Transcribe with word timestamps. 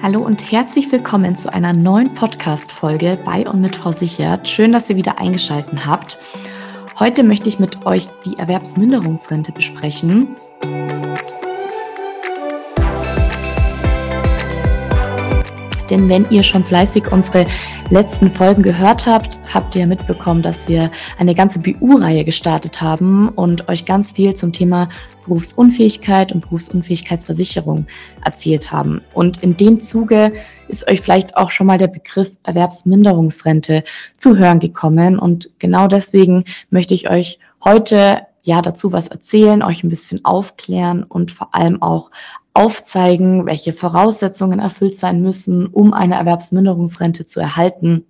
Hallo 0.00 0.24
und 0.24 0.52
herzlich 0.52 0.92
willkommen 0.92 1.34
zu 1.34 1.52
einer 1.52 1.72
neuen 1.72 2.14
Podcast-Folge 2.14 3.18
bei 3.24 3.48
und 3.48 3.60
mit 3.60 3.74
Frau 3.74 3.90
Sichert. 3.90 4.48
Schön, 4.48 4.70
dass 4.70 4.88
ihr 4.88 4.94
wieder 4.94 5.18
eingeschaltet 5.18 5.84
habt. 5.84 6.18
Heute 7.00 7.24
möchte 7.24 7.48
ich 7.48 7.58
mit 7.58 7.84
euch 7.84 8.06
die 8.24 8.38
Erwerbsminderungsrente 8.38 9.50
besprechen. 9.50 10.36
Denn 15.90 16.08
wenn 16.08 16.30
ihr 16.30 16.42
schon 16.42 16.64
fleißig 16.64 17.10
unsere 17.10 17.46
letzten 17.90 18.30
Folgen 18.30 18.62
gehört 18.62 19.06
habt, 19.06 19.38
habt 19.52 19.74
ihr 19.74 19.86
mitbekommen, 19.86 20.42
dass 20.42 20.68
wir 20.68 20.90
eine 21.18 21.34
ganze 21.34 21.60
BU-Reihe 21.60 22.24
gestartet 22.24 22.80
haben 22.80 23.28
und 23.30 23.68
euch 23.68 23.84
ganz 23.84 24.12
viel 24.12 24.34
zum 24.34 24.52
Thema 24.52 24.88
Berufsunfähigkeit 25.26 26.32
und 26.32 26.40
Berufsunfähigkeitsversicherung 26.42 27.86
erzählt 28.24 28.72
haben. 28.72 29.02
Und 29.12 29.42
in 29.42 29.56
dem 29.56 29.80
Zuge 29.80 30.32
ist 30.68 30.88
euch 30.88 31.00
vielleicht 31.00 31.36
auch 31.36 31.50
schon 31.50 31.66
mal 31.66 31.78
der 31.78 31.88
Begriff 31.88 32.32
Erwerbsminderungsrente 32.44 33.84
zu 34.16 34.36
hören 34.36 34.58
gekommen. 34.58 35.18
Und 35.18 35.50
genau 35.58 35.86
deswegen 35.86 36.44
möchte 36.70 36.94
ich 36.94 37.10
euch 37.10 37.38
heute 37.64 38.22
ja 38.42 38.62
dazu 38.62 38.92
was 38.92 39.08
erzählen, 39.08 39.62
euch 39.62 39.84
ein 39.84 39.90
bisschen 39.90 40.24
aufklären 40.24 41.02
und 41.02 41.30
vor 41.30 41.54
allem 41.54 41.82
auch 41.82 42.10
aufzeigen, 42.58 43.46
welche 43.46 43.72
Voraussetzungen 43.72 44.58
erfüllt 44.58 44.96
sein 44.96 45.22
müssen, 45.22 45.66
um 45.66 45.94
eine 45.94 46.16
Erwerbsminderungsrente 46.16 47.24
zu 47.24 47.38
erhalten 47.38 48.04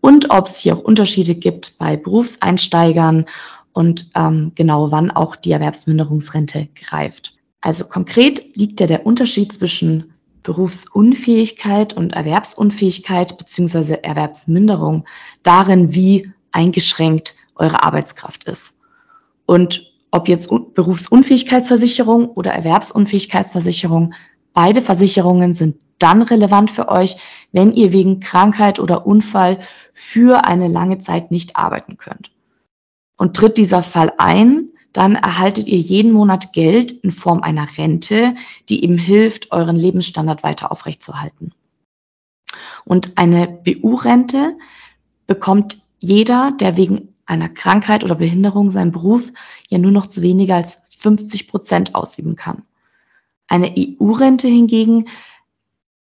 und 0.00 0.30
ob 0.30 0.46
es 0.46 0.58
hier 0.58 0.76
auch 0.76 0.80
Unterschiede 0.80 1.36
gibt 1.36 1.78
bei 1.78 1.96
Berufseinsteigern 1.96 3.26
und 3.72 4.10
ähm, 4.16 4.50
genau 4.56 4.90
wann 4.90 5.12
auch 5.12 5.36
die 5.36 5.52
Erwerbsminderungsrente 5.52 6.68
greift. 6.74 7.36
Also 7.60 7.84
konkret 7.84 8.56
liegt 8.56 8.80
ja 8.80 8.88
der 8.88 9.06
Unterschied 9.06 9.52
zwischen 9.52 10.12
Berufsunfähigkeit 10.42 11.92
und 11.92 12.14
Erwerbsunfähigkeit 12.14 13.38
beziehungsweise 13.38 14.02
Erwerbsminderung 14.02 15.04
darin, 15.44 15.94
wie 15.94 16.28
eingeschränkt 16.50 17.36
eure 17.54 17.84
Arbeitskraft 17.84 18.44
ist. 18.44 18.80
Und 19.46 19.87
ob 20.10 20.28
jetzt 20.28 20.50
Berufsunfähigkeitsversicherung 20.74 22.28
oder 22.30 22.52
Erwerbsunfähigkeitsversicherung, 22.52 24.14
beide 24.52 24.82
Versicherungen 24.82 25.52
sind 25.52 25.76
dann 25.98 26.22
relevant 26.22 26.70
für 26.70 26.88
euch, 26.88 27.16
wenn 27.52 27.72
ihr 27.72 27.92
wegen 27.92 28.20
Krankheit 28.20 28.78
oder 28.78 29.06
Unfall 29.06 29.58
für 29.92 30.44
eine 30.46 30.68
lange 30.68 30.98
Zeit 30.98 31.30
nicht 31.30 31.56
arbeiten 31.56 31.96
könnt. 31.96 32.30
Und 33.16 33.36
tritt 33.36 33.58
dieser 33.58 33.82
Fall 33.82 34.12
ein, 34.18 34.68
dann 34.92 35.16
erhaltet 35.16 35.68
ihr 35.68 35.78
jeden 35.78 36.12
Monat 36.12 36.52
Geld 36.52 36.92
in 36.92 37.10
Form 37.10 37.42
einer 37.42 37.66
Rente, 37.76 38.34
die 38.68 38.84
eben 38.84 38.96
hilft, 38.96 39.52
euren 39.52 39.76
Lebensstandard 39.76 40.42
weiter 40.42 40.72
aufrechtzuerhalten. 40.72 41.52
Und 42.84 43.18
eine 43.18 43.48
BU-Rente 43.48 44.56
bekommt 45.26 45.78
jeder, 45.98 46.52
der 46.58 46.76
wegen 46.76 47.07
einer 47.28 47.48
Krankheit 47.48 48.02
oder 48.02 48.14
Behinderung 48.14 48.70
seinen 48.70 48.90
Beruf 48.90 49.30
ja 49.68 49.78
nur 49.78 49.92
noch 49.92 50.06
zu 50.06 50.22
weniger 50.22 50.56
als 50.56 50.78
50 50.98 51.46
Prozent 51.46 51.94
ausüben 51.94 52.34
kann. 52.34 52.62
Eine 53.46 53.72
EU-Rente 53.78 54.48
hingegen 54.48 55.06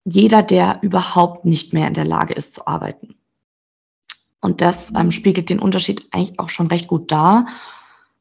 jeder, 0.03 0.41
der 0.41 0.79
überhaupt 0.81 1.45
nicht 1.45 1.73
mehr 1.73 1.87
in 1.87 1.93
der 1.93 2.05
Lage 2.05 2.33
ist 2.33 2.53
zu 2.53 2.65
arbeiten. 2.65 3.15
Und 4.39 4.61
das 4.61 4.91
ähm, 4.95 5.11
spiegelt 5.11 5.49
den 5.49 5.59
Unterschied 5.59 6.07
eigentlich 6.11 6.39
auch 6.39 6.49
schon 6.49 6.67
recht 6.67 6.87
gut 6.87 7.11
dar. 7.11 7.45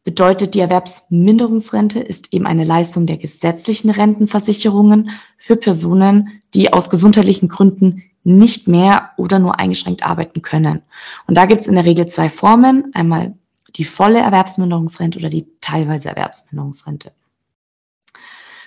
Bedeutet, 0.04 0.54
die 0.54 0.60
Erwerbsminderungsrente 0.60 2.00
ist 2.00 2.32
eben 2.34 2.46
eine 2.46 2.64
Leistung 2.64 3.06
der 3.06 3.16
gesetzlichen 3.16 3.90
Rentenversicherungen 3.90 5.10
für 5.38 5.56
Personen, 5.56 6.42
die 6.54 6.72
aus 6.72 6.90
gesundheitlichen 6.90 7.48
Gründen 7.48 8.02
nicht 8.24 8.68
mehr 8.68 8.99
oder 9.16 9.38
nur 9.38 9.58
eingeschränkt 9.58 10.04
arbeiten 10.04 10.42
können. 10.42 10.82
Und 11.26 11.36
da 11.36 11.46
gibt 11.46 11.62
es 11.62 11.68
in 11.68 11.74
der 11.74 11.84
Regel 11.84 12.06
zwei 12.06 12.30
Formen. 12.30 12.92
Einmal 12.94 13.34
die 13.76 13.84
volle 13.84 14.18
Erwerbsminderungsrente 14.18 15.18
oder 15.18 15.28
die 15.28 15.46
teilweise 15.60 16.08
Erwerbsminderungsrente. 16.08 17.12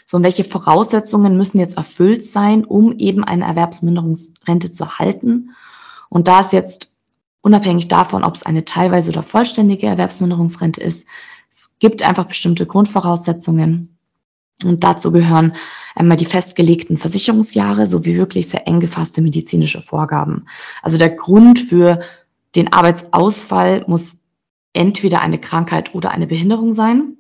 So, 0.06 0.18
und 0.18 0.23
welche 0.23 0.44
Voraussetzungen 0.44 1.38
müssen 1.38 1.59
jetzt 1.59 1.78
erfüllt 1.78 2.23
sein, 2.23 2.66
um 2.66 2.97
eben 2.97 3.23
eine 3.23 3.45
Erwerbsminderungsrente 3.45 4.72
zu 4.72 4.84
erhalten? 4.84 5.51
Und 6.09 6.28
da 6.28 6.41
ist 6.41 6.53
jetzt 6.53 6.95
unabhängig 7.41 7.88
davon, 7.88 8.23
ob 8.23 8.35
es 8.35 8.44
eine 8.44 8.66
teilweise 8.66 9.12
oder 9.12 9.23
vollständige 9.23 9.88
Erwerbsminderungsrente 9.88 10.81
ist, 10.81 11.07
es 11.51 11.75
gibt 11.79 12.01
einfach 12.01 12.25
bestimmte 12.25 12.66
Grundvoraussetzungen, 12.66 13.93
und 14.62 14.84
dazu 14.84 15.12
gehören 15.12 15.56
einmal 15.96 16.18
die 16.18 16.25
festgelegten 16.25 16.97
Versicherungsjahre 16.97 17.88
sowie 17.88 18.16
wirklich 18.16 18.50
sehr 18.50 18.68
eng 18.68 18.80
gefasste 18.80 19.22
medizinische 19.22 19.81
Vorgaben. 19.81 20.46
Also 20.81 20.97
der 20.97 21.09
Grund 21.09 21.59
für 21.59 22.02
den 22.56 22.72
Arbeitsausfall 22.72 23.84
muss 23.88 24.18
entweder 24.74 25.22
eine 25.22 25.40
Krankheit 25.40 25.96
oder 25.96 26.12
eine 26.12 26.28
Behinderung 26.28 26.74
sein. 26.74 27.18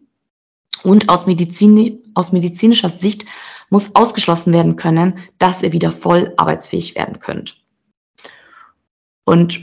Und 0.83 1.09
aus, 1.09 1.27
Medizin, 1.27 1.99
aus 2.13 2.31
medizinischer 2.31 2.89
Sicht 2.89 3.25
muss 3.69 3.95
ausgeschlossen 3.95 4.53
werden 4.53 4.75
können, 4.75 5.19
dass 5.37 5.63
ihr 5.63 5.71
wieder 5.71 5.91
voll 5.91 6.33
arbeitsfähig 6.37 6.95
werden 6.95 7.19
könnt. 7.19 7.57
Und 9.23 9.61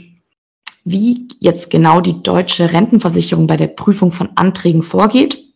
wie 0.83 1.27
jetzt 1.39 1.69
genau 1.69 2.01
die 2.01 2.23
deutsche 2.23 2.73
Rentenversicherung 2.73 3.45
bei 3.45 3.57
der 3.57 3.67
Prüfung 3.67 4.11
von 4.11 4.29
Anträgen 4.35 4.81
vorgeht, 4.81 5.50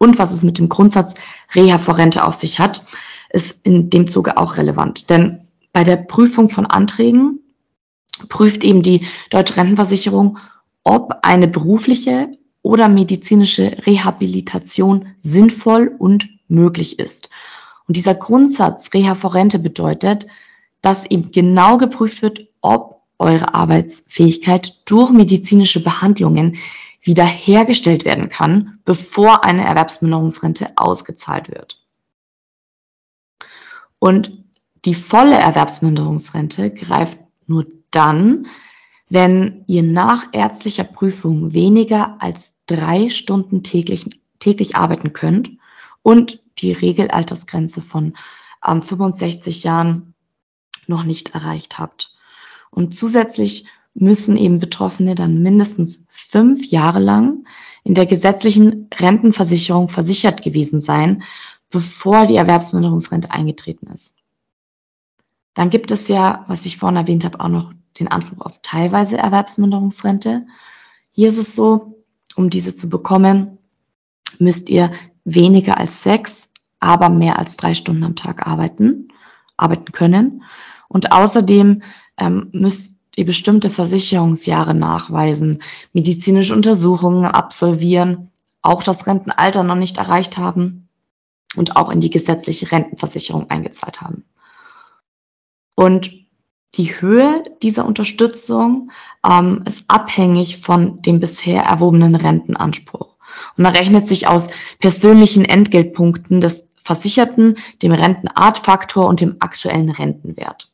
und 0.00 0.18
was 0.18 0.32
es 0.32 0.42
mit 0.42 0.58
dem 0.58 0.68
Grundsatz 0.68 1.14
Reha 1.54 1.78
vor 1.78 1.98
Rente 1.98 2.24
auf 2.24 2.34
sich 2.34 2.58
hat, 2.58 2.84
ist 3.28 3.64
in 3.64 3.90
dem 3.90 4.08
Zuge 4.08 4.38
auch 4.38 4.56
relevant. 4.56 5.10
Denn 5.10 5.40
bei 5.72 5.84
der 5.84 5.96
Prüfung 5.96 6.48
von 6.48 6.66
Anträgen 6.66 7.40
prüft 8.28 8.64
eben 8.64 8.82
die 8.82 9.06
Deutsche 9.28 9.58
Rentenversicherung, 9.58 10.38
ob 10.84 11.18
eine 11.22 11.46
berufliche 11.46 12.30
oder 12.62 12.88
medizinische 12.88 13.76
Rehabilitation 13.86 15.06
sinnvoll 15.20 15.94
und 15.98 16.28
möglich 16.48 16.98
ist. 16.98 17.28
Und 17.86 17.96
dieser 17.96 18.14
Grundsatz 18.14 18.90
Reha 18.94 19.14
vor 19.14 19.34
Rente 19.34 19.58
bedeutet, 19.58 20.26
dass 20.80 21.04
eben 21.06 21.30
genau 21.30 21.76
geprüft 21.76 22.22
wird, 22.22 22.48
ob 22.62 23.02
eure 23.18 23.54
Arbeitsfähigkeit 23.54 24.88
durch 24.90 25.10
medizinische 25.10 25.82
Behandlungen 25.82 26.56
wiederhergestellt 27.00 28.04
werden 28.04 28.28
kann, 28.28 28.78
bevor 28.84 29.44
eine 29.44 29.64
Erwerbsminderungsrente 29.64 30.72
ausgezahlt 30.76 31.50
wird. 31.50 31.82
Und 33.98 34.44
die 34.84 34.94
volle 34.94 35.36
Erwerbsminderungsrente 35.36 36.70
greift 36.70 37.18
nur 37.46 37.66
dann, 37.90 38.46
wenn 39.08 39.64
ihr 39.66 39.82
nach 39.82 40.28
ärztlicher 40.32 40.84
Prüfung 40.84 41.52
weniger 41.52 42.16
als 42.20 42.54
drei 42.66 43.10
Stunden 43.10 43.62
täglich, 43.62 44.08
täglich 44.38 44.76
arbeiten 44.76 45.12
könnt 45.12 45.50
und 46.02 46.40
die 46.58 46.72
Regelaltersgrenze 46.72 47.82
von 47.82 48.14
ähm, 48.66 48.82
65 48.82 49.64
Jahren 49.64 50.14
noch 50.86 51.04
nicht 51.04 51.34
erreicht 51.34 51.78
habt. 51.78 52.14
Und 52.70 52.94
zusätzlich 52.94 53.66
müssen 54.00 54.36
eben 54.36 54.58
Betroffene 54.58 55.14
dann 55.14 55.42
mindestens 55.42 56.06
fünf 56.08 56.66
Jahre 56.70 57.00
lang 57.00 57.44
in 57.84 57.94
der 57.94 58.06
gesetzlichen 58.06 58.88
Rentenversicherung 58.94 59.88
versichert 59.88 60.42
gewesen 60.42 60.80
sein, 60.80 61.22
bevor 61.70 62.26
die 62.26 62.36
Erwerbsminderungsrente 62.36 63.30
eingetreten 63.30 63.86
ist. 63.88 64.18
Dann 65.54 65.70
gibt 65.70 65.90
es 65.90 66.08
ja, 66.08 66.44
was 66.48 66.66
ich 66.66 66.78
vorhin 66.78 66.96
erwähnt 66.96 67.24
habe, 67.24 67.40
auch 67.40 67.48
noch 67.48 67.72
den 67.98 68.08
Anspruch 68.08 68.40
auf 68.44 68.60
teilweise 68.62 69.18
Erwerbsminderungsrente. 69.18 70.46
Hier 71.10 71.28
ist 71.28 71.38
es 71.38 71.54
so, 71.54 72.04
um 72.36 72.50
diese 72.50 72.74
zu 72.74 72.88
bekommen, 72.88 73.58
müsst 74.38 74.70
ihr 74.70 74.90
weniger 75.24 75.76
als 75.78 76.02
sechs, 76.02 76.48
aber 76.78 77.10
mehr 77.10 77.38
als 77.38 77.56
drei 77.56 77.74
Stunden 77.74 78.04
am 78.04 78.16
Tag 78.16 78.46
arbeiten, 78.46 79.08
arbeiten 79.56 79.92
können. 79.92 80.42
Und 80.88 81.12
außerdem 81.12 81.82
ähm, 82.16 82.48
müsst 82.52 82.99
die 83.16 83.24
bestimmte 83.24 83.70
Versicherungsjahre 83.70 84.74
nachweisen, 84.74 85.62
medizinische 85.92 86.54
Untersuchungen 86.54 87.24
absolvieren, 87.24 88.30
auch 88.62 88.82
das 88.82 89.06
Rentenalter 89.06 89.62
noch 89.62 89.74
nicht 89.74 89.98
erreicht 89.98 90.36
haben 90.38 90.88
und 91.56 91.76
auch 91.76 91.90
in 91.90 92.00
die 92.00 92.10
gesetzliche 92.10 92.70
Rentenversicherung 92.70 93.50
eingezahlt 93.50 94.00
haben. 94.00 94.24
Und 95.74 96.12
die 96.74 97.00
Höhe 97.00 97.42
dieser 97.62 97.84
Unterstützung 97.84 98.92
ähm, 99.28 99.64
ist 99.66 99.90
abhängig 99.90 100.58
von 100.58 101.02
dem 101.02 101.18
bisher 101.18 101.64
erwobenen 101.64 102.14
Rentenanspruch. 102.14 103.16
Und 103.56 103.64
er 103.64 103.74
rechnet 103.74 104.06
sich 104.06 104.28
aus 104.28 104.48
persönlichen 104.78 105.44
Entgeltpunkten 105.44 106.40
des 106.40 106.70
Versicherten, 106.82 107.58
dem 107.82 107.92
Rentenartfaktor 107.92 109.08
und 109.08 109.20
dem 109.20 109.36
aktuellen 109.40 109.90
Rentenwert. 109.90 110.69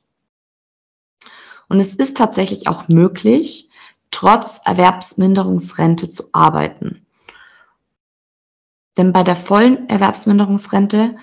Und 1.68 1.80
es 1.80 1.94
ist 1.94 2.16
tatsächlich 2.16 2.68
auch 2.68 2.88
möglich, 2.88 3.68
trotz 4.10 4.60
Erwerbsminderungsrente 4.64 6.10
zu 6.10 6.24
arbeiten. 6.32 7.06
Denn 8.96 9.12
bei 9.12 9.22
der 9.22 9.36
vollen 9.36 9.88
Erwerbsminderungsrente 9.88 11.16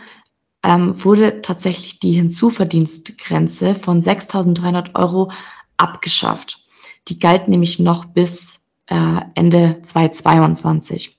ähm, 0.64 1.04
wurde 1.04 1.42
tatsächlich 1.42 2.00
die 2.00 2.14
Hinzuverdienstgrenze 2.14 3.76
von 3.76 4.02
6.300 4.02 4.96
Euro 4.96 5.32
abgeschafft. 5.78 6.66
Die 7.08 7.20
galt 7.20 7.48
nämlich 7.48 7.80
noch 7.80 8.06
bis 8.06 8.62
äh, 8.88 9.22
Ende 9.36 9.80
2022. 9.82 11.18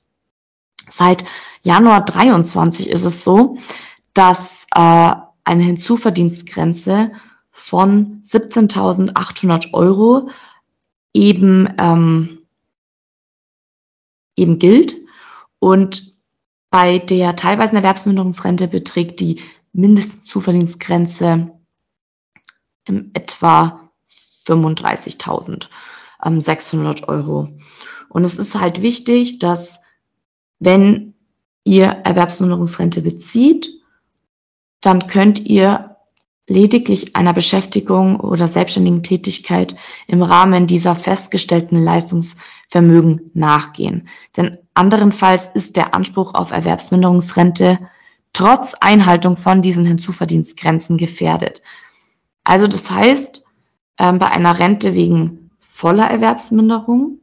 Seit 0.91 1.25
Januar 1.63 2.05
23 2.05 2.91
ist 2.91 3.05
es 3.05 3.25
so, 3.25 3.59
dass 4.13 4.67
äh, 4.75 5.13
eine 5.45 5.63
Hinzuverdienstgrenze 5.63 7.13
von 7.57 8.21
17.800 8.25 9.73
Euro 9.73 10.29
eben, 11.15 11.73
ähm, 11.79 12.41
eben 14.35 14.59
gilt. 14.59 14.97
Und 15.61 16.13
bei 16.69 16.99
der 16.99 17.37
teilweisen 17.37 17.77
Erwerbsminderungsrente 17.77 18.67
beträgt 18.67 19.21
die 19.21 19.41
Mindestzuverdienstgrenze 19.73 21.53
in 22.87 23.11
etwa 23.15 23.89
35.600 24.47 25.69
ähm, 26.25 27.05
Euro. 27.07 27.49
Und 28.09 28.25
es 28.25 28.41
ist 28.41 28.61
halt 28.61 28.83
wichtig, 28.83 29.39
dass 29.39 29.81
wenn 30.59 31.15
ihr 31.63 31.87
Erwerbsminderungsrente 31.87 33.01
bezieht, 33.01 33.71
dann 34.81 35.07
könnt 35.07 35.39
ihr 35.47 35.94
lediglich 36.47 37.17
einer 37.17 37.33
Beschäftigung 37.33 38.21
oder 38.21 38.49
selbstständigen 38.49 39.03
Tätigkeit 39.03 39.77
im 40.07 40.23
Rahmen 40.23 40.67
dieser 40.67 40.95
festgestellten 40.95 41.79
Leistungsvermögen 41.79 43.31
nachgehen. 43.35 44.09
Denn 44.37 44.59
anderenfalls 44.75 45.49
ist 45.49 45.77
der 45.77 45.95
Anspruch 45.95 46.35
auf 46.35 46.51
Erwerbsminderungsrente 46.51 47.79
trotz 48.33 48.75
Einhaltung 48.75 49.37
von 49.37 49.63
diesen 49.63 49.87
Hinzuverdienstgrenzen 49.87 50.99
gefährdet. 50.99 51.63
Also 52.43 52.67
das 52.67 52.91
heißt, 52.91 53.45
ähm, 53.99 54.19
bei 54.19 54.29
einer 54.29 54.59
Rente 54.59 54.95
wegen 54.95 55.51
voller 55.61 56.11
Erwerbsminderung 56.11 57.21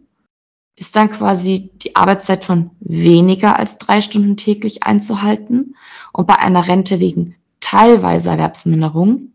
ist 0.76 0.96
dann 0.96 1.12
quasi 1.12 1.70
die 1.76 1.96
Arbeitszeit 1.96 2.44
von 2.44 2.72
weniger 2.80 3.60
als 3.60 3.78
drei 3.78 4.02
Stunden 4.02 4.36
täglich 4.36 4.84
einzuhalten 4.84 5.76
und 6.12 6.26
bei 6.26 6.40
einer 6.40 6.68
Rente 6.68 7.00
wegen 7.00 7.36
teilweise 7.72 8.32
Erwerbsminderung 8.32 9.32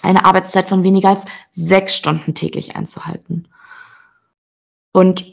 eine 0.00 0.24
Arbeitszeit 0.24 0.70
von 0.70 0.84
weniger 0.84 1.10
als 1.10 1.26
sechs 1.50 1.94
Stunden 1.94 2.34
täglich 2.34 2.76
einzuhalten. 2.76 3.48
Und 4.92 5.26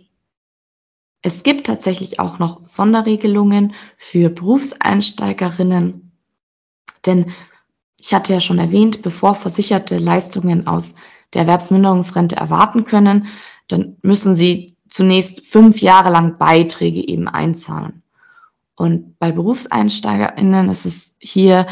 es 1.22 1.44
gibt 1.44 1.66
tatsächlich 1.66 2.20
auch 2.20 2.38
noch 2.38 2.66
Sonderregelungen 2.66 3.74
für 3.98 4.30
Berufseinsteigerinnen, 4.30 6.12
denn 7.06 7.32
ich 8.02 8.14
hatte 8.14 8.34
ja 8.34 8.42
schon 8.42 8.60
erwähnt, 8.60 9.02
bevor 9.02 9.36
Versicherte 9.36 9.98
Leistungen 9.98 10.68
aus 10.68 10.96
der 11.34 11.44
Erwerbsminderungsrente 11.44 12.36
erwarten 12.36 12.84
können, 12.84 13.28
dann 13.70 13.96
müssen 14.02 14.36
sie 14.36 14.76
zunächst 14.90 15.48
fünf 15.48 15.80
Jahre 15.81 16.10
lang 16.10 16.38
Beiträge 16.38 17.08
eben 17.08 17.30
einzahlen. 17.30 18.04
Und 18.76 19.18
bei 19.20 19.31
BerufseinsteigerInnen 19.31 20.68
ist 20.68 20.86
es 20.86 21.16
hier 21.20 21.66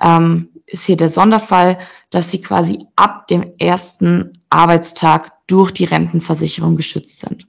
ähm, 0.00 0.50
ist 0.66 0.84
hier 0.84 0.96
der 0.96 1.08
Sonderfall, 1.08 1.78
dass 2.10 2.30
sie 2.30 2.40
quasi 2.40 2.78
ab 2.96 3.26
dem 3.28 3.52
ersten 3.58 4.32
Arbeitstag 4.50 5.32
durch 5.46 5.72
die 5.72 5.84
Rentenversicherung 5.84 6.76
geschützt 6.76 7.20
sind. 7.20 7.46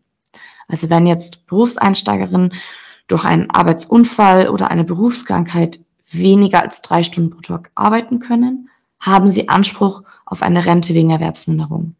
Also 0.68 0.90
wenn 0.90 1.08
jetzt 1.08 1.46
Berufseinsteigerinnen 1.48 2.54
durch 3.08 3.26
einen 3.26 3.50
Arbeitsunfall 3.50 4.50
oder 4.50 4.70
eine 4.70 4.84
Berufskrankheit 4.84 5.80
weniger 6.12 6.62
als 6.62 6.82
drei 6.82 7.04
Stunden 7.04 7.32
pro 7.32 7.42
Tag 7.42 7.72
arbeiten 7.76 8.20
können, 8.20 8.70
haben 9.00 9.30
sie 9.30 9.50
Anspruch 9.50 10.04
auf 10.26 10.42
eine 10.42 10.66
Rente 10.66 10.94
wegen 10.94 11.10
Erwerbsminderung. 11.10 11.96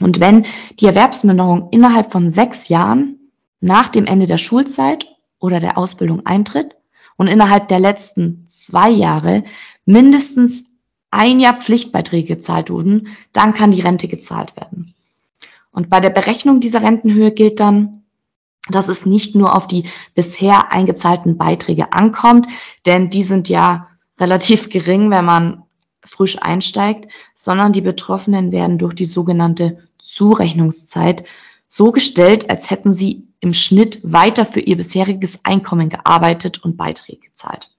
Und 0.00 0.20
wenn 0.20 0.46
die 0.78 0.86
Erwerbsminderung 0.86 1.68
innerhalb 1.70 2.12
von 2.12 2.28
sechs 2.30 2.68
Jahren 2.68 3.18
nach 3.60 3.88
dem 3.88 4.06
Ende 4.06 4.26
der 4.26 4.38
Schulzeit 4.38 5.06
oder 5.38 5.60
der 5.60 5.76
Ausbildung 5.76 6.24
eintritt, 6.26 6.74
und 7.20 7.26
innerhalb 7.26 7.68
der 7.68 7.80
letzten 7.80 8.46
zwei 8.48 8.88
Jahre 8.88 9.44
mindestens 9.84 10.64
ein 11.10 11.38
Jahr 11.38 11.60
Pflichtbeiträge 11.60 12.28
gezahlt 12.28 12.70
wurden, 12.70 13.08
dann 13.34 13.52
kann 13.52 13.72
die 13.72 13.82
Rente 13.82 14.08
gezahlt 14.08 14.56
werden. 14.56 14.94
Und 15.70 15.90
bei 15.90 16.00
der 16.00 16.08
Berechnung 16.08 16.60
dieser 16.60 16.82
Rentenhöhe 16.82 17.30
gilt 17.30 17.60
dann, 17.60 18.04
dass 18.70 18.88
es 18.88 19.04
nicht 19.04 19.34
nur 19.34 19.54
auf 19.54 19.66
die 19.66 19.84
bisher 20.14 20.72
eingezahlten 20.72 21.36
Beiträge 21.36 21.92
ankommt, 21.92 22.46
denn 22.86 23.10
die 23.10 23.22
sind 23.22 23.50
ja 23.50 23.88
relativ 24.18 24.70
gering, 24.70 25.10
wenn 25.10 25.26
man 25.26 25.64
frisch 26.02 26.38
einsteigt, 26.40 27.12
sondern 27.34 27.72
die 27.72 27.82
Betroffenen 27.82 28.50
werden 28.50 28.78
durch 28.78 28.94
die 28.94 29.04
sogenannte 29.04 29.76
Zurechnungszeit 29.98 31.24
so 31.68 31.92
gestellt, 31.92 32.48
als 32.48 32.70
hätten 32.70 32.94
sie 32.94 33.29
im 33.40 33.54
Schnitt 33.54 34.00
weiter 34.02 34.44
für 34.44 34.60
ihr 34.60 34.76
bisheriges 34.76 35.44
Einkommen 35.44 35.88
gearbeitet 35.88 36.62
und 36.62 36.76
Beiträge 36.76 37.20
gezahlt. 37.20 37.70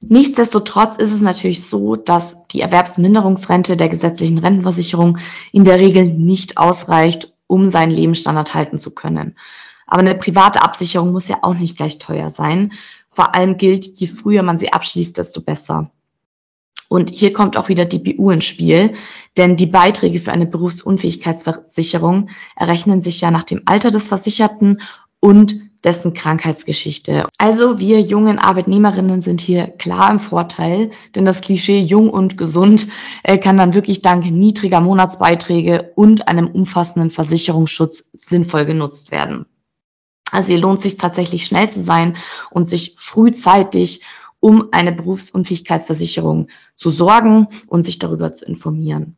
Nichtsdestotrotz 0.00 0.96
ist 0.96 1.12
es 1.12 1.20
natürlich 1.20 1.66
so, 1.66 1.96
dass 1.96 2.46
die 2.48 2.60
Erwerbsminderungsrente 2.60 3.76
der 3.76 3.88
gesetzlichen 3.88 4.38
Rentenversicherung 4.38 5.18
in 5.52 5.64
der 5.64 5.78
Regel 5.78 6.04
nicht 6.04 6.58
ausreicht, 6.58 7.34
um 7.46 7.66
seinen 7.66 7.90
Lebensstandard 7.90 8.54
halten 8.54 8.78
zu 8.78 8.90
können. 8.90 9.36
Aber 9.86 10.00
eine 10.00 10.14
private 10.14 10.62
Absicherung 10.62 11.12
muss 11.12 11.28
ja 11.28 11.38
auch 11.42 11.54
nicht 11.54 11.76
gleich 11.76 11.98
teuer 11.98 12.30
sein. 12.30 12.72
Vor 13.10 13.34
allem 13.34 13.56
gilt, 13.56 13.98
je 13.98 14.06
früher 14.06 14.42
man 14.42 14.58
sie 14.58 14.72
abschließt, 14.72 15.16
desto 15.16 15.40
besser. 15.40 15.90
Und 16.94 17.10
hier 17.10 17.32
kommt 17.32 17.56
auch 17.56 17.68
wieder 17.68 17.86
die 17.86 17.98
BU 17.98 18.30
ins 18.30 18.44
Spiel, 18.44 18.92
denn 19.36 19.56
die 19.56 19.66
Beiträge 19.66 20.20
für 20.20 20.30
eine 20.30 20.46
Berufsunfähigkeitsversicherung 20.46 22.28
errechnen 22.54 23.00
sich 23.00 23.20
ja 23.20 23.32
nach 23.32 23.42
dem 23.42 23.62
Alter 23.64 23.90
des 23.90 24.06
Versicherten 24.06 24.80
und 25.18 25.56
dessen 25.82 26.14
Krankheitsgeschichte. 26.14 27.26
Also 27.36 27.80
wir 27.80 28.00
jungen 28.00 28.38
Arbeitnehmerinnen 28.38 29.20
sind 29.22 29.40
hier 29.40 29.66
klar 29.66 30.08
im 30.08 30.20
Vorteil, 30.20 30.92
denn 31.16 31.24
das 31.24 31.40
Klischee 31.40 31.80
jung 31.80 32.10
und 32.10 32.38
gesund 32.38 32.86
äh, 33.24 33.38
kann 33.38 33.58
dann 33.58 33.74
wirklich 33.74 34.00
dank 34.00 34.24
niedriger 34.30 34.80
Monatsbeiträge 34.80 35.90
und 35.96 36.28
einem 36.28 36.46
umfassenden 36.46 37.10
Versicherungsschutz 37.10 38.08
sinnvoll 38.12 38.66
genutzt 38.66 39.10
werden. 39.10 39.46
Also 40.30 40.52
hier 40.52 40.60
lohnt 40.60 40.80
sich 40.80 40.96
tatsächlich 40.96 41.44
schnell 41.44 41.68
zu 41.68 41.80
sein 41.80 42.16
und 42.52 42.68
sich 42.68 42.94
frühzeitig 42.98 44.02
um 44.44 44.68
eine 44.72 44.92
Berufsunfähigkeitsversicherung 44.92 46.48
zu 46.76 46.90
sorgen 46.90 47.48
und 47.66 47.84
sich 47.84 47.98
darüber 47.98 48.34
zu 48.34 48.44
informieren. 48.44 49.16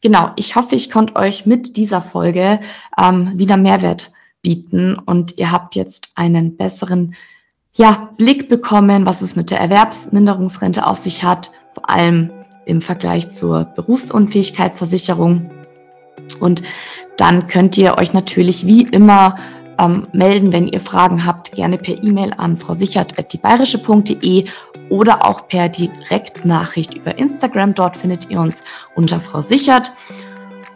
Genau, 0.00 0.30
ich 0.36 0.56
hoffe, 0.56 0.76
ich 0.76 0.90
konnte 0.90 1.16
euch 1.16 1.44
mit 1.44 1.76
dieser 1.76 2.00
Folge 2.00 2.60
ähm, 2.98 3.32
wieder 3.34 3.58
Mehrwert 3.58 4.10
bieten 4.40 4.98
und 4.98 5.36
ihr 5.36 5.52
habt 5.52 5.74
jetzt 5.74 6.12
einen 6.14 6.56
besseren 6.56 7.14
ja, 7.74 8.08
Blick 8.16 8.48
bekommen, 8.48 9.04
was 9.04 9.20
es 9.20 9.36
mit 9.36 9.50
der 9.50 9.60
Erwerbsminderungsrente 9.60 10.86
auf 10.86 10.96
sich 10.96 11.22
hat, 11.22 11.50
vor 11.72 11.90
allem 11.90 12.30
im 12.64 12.80
Vergleich 12.80 13.28
zur 13.28 13.66
Berufsunfähigkeitsversicherung. 13.76 15.50
Und 16.40 16.62
dann 17.18 17.46
könnt 17.46 17.76
ihr 17.76 17.98
euch 17.98 18.14
natürlich 18.14 18.66
wie 18.66 18.84
immer 18.84 19.36
ähm, 19.78 20.06
melden, 20.12 20.52
wenn 20.52 20.68
ihr 20.68 20.80
Fragen 20.80 21.24
habt, 21.24 21.52
gerne 21.52 21.78
per 21.78 22.02
E-Mail 22.02 22.32
an 22.36 22.56
frausichert.diebayerische.de 22.56 24.46
oder 24.88 25.24
auch 25.26 25.48
per 25.48 25.68
Direktnachricht 25.68 26.94
über 26.94 27.16
Instagram. 27.18 27.74
Dort 27.74 27.96
findet 27.96 28.30
ihr 28.30 28.40
uns 28.40 28.62
unter 28.94 29.20
Frau 29.20 29.40
Sichert. 29.40 29.92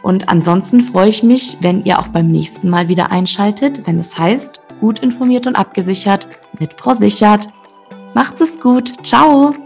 Und 0.03 0.29
ansonsten 0.29 0.81
freue 0.81 1.09
ich 1.09 1.23
mich, 1.23 1.57
wenn 1.61 1.85
ihr 1.85 1.99
auch 1.99 2.09
beim 2.09 2.29
nächsten 2.29 2.71
Mal 2.71 2.89
wieder 2.89 3.11
einschaltet, 3.11 3.87
wenn 3.87 3.99
es 3.99 4.17
heißt, 4.17 4.61
gut 4.81 5.01
informiert 5.01 5.47
und 5.47 5.57
abgesichert 5.57 6.29
mit 6.59 6.73
Frau 6.75 6.95
Sichert. 6.95 7.49
Macht's 8.15 8.41
es 8.41 8.61
gut. 8.61 8.93
Ciao. 9.05 9.66